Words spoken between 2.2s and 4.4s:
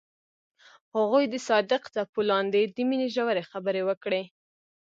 لاندې د مینې ژورې خبرې وکړې.